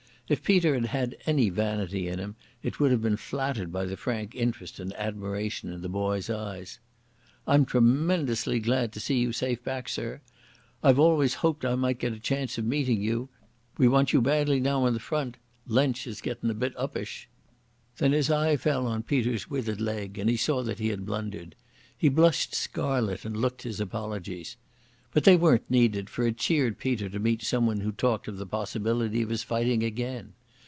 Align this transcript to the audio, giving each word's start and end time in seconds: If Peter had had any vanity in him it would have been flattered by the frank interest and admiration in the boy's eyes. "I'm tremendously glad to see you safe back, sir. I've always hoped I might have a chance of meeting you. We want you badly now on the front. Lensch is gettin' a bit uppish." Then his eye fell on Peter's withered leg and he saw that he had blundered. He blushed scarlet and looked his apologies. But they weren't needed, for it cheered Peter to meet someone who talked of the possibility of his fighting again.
If 0.31 0.43
Peter 0.45 0.75
had 0.75 0.85
had 0.85 1.17
any 1.25 1.49
vanity 1.49 2.07
in 2.07 2.17
him 2.17 2.37
it 2.63 2.79
would 2.79 2.89
have 2.91 3.01
been 3.01 3.17
flattered 3.17 3.69
by 3.69 3.83
the 3.83 3.97
frank 3.97 4.33
interest 4.33 4.79
and 4.79 4.93
admiration 4.93 5.69
in 5.73 5.81
the 5.81 5.89
boy's 5.89 6.29
eyes. 6.29 6.79
"I'm 7.45 7.65
tremendously 7.65 8.61
glad 8.61 8.93
to 8.93 9.01
see 9.01 9.19
you 9.19 9.33
safe 9.33 9.61
back, 9.61 9.89
sir. 9.89 10.21
I've 10.81 10.99
always 10.99 11.33
hoped 11.33 11.65
I 11.65 11.75
might 11.75 12.01
have 12.03 12.13
a 12.13 12.17
chance 12.17 12.57
of 12.57 12.63
meeting 12.63 13.01
you. 13.01 13.27
We 13.77 13.89
want 13.89 14.13
you 14.13 14.21
badly 14.21 14.61
now 14.61 14.85
on 14.85 14.93
the 14.93 15.01
front. 15.01 15.35
Lensch 15.67 16.07
is 16.07 16.21
gettin' 16.21 16.49
a 16.49 16.53
bit 16.53 16.73
uppish." 16.77 17.27
Then 17.97 18.13
his 18.13 18.31
eye 18.31 18.55
fell 18.55 18.87
on 18.87 19.03
Peter's 19.03 19.49
withered 19.49 19.81
leg 19.81 20.17
and 20.17 20.29
he 20.29 20.37
saw 20.37 20.63
that 20.63 20.79
he 20.79 20.87
had 20.87 21.05
blundered. 21.05 21.57
He 21.97 22.07
blushed 22.07 22.55
scarlet 22.55 23.25
and 23.25 23.35
looked 23.35 23.63
his 23.63 23.81
apologies. 23.81 24.55
But 25.13 25.25
they 25.25 25.35
weren't 25.35 25.69
needed, 25.69 26.09
for 26.09 26.25
it 26.25 26.37
cheered 26.37 26.77
Peter 26.79 27.09
to 27.09 27.19
meet 27.19 27.41
someone 27.41 27.81
who 27.81 27.91
talked 27.91 28.29
of 28.29 28.37
the 28.37 28.45
possibility 28.45 29.21
of 29.21 29.27
his 29.29 29.43
fighting 29.43 29.83
again. 29.83 30.35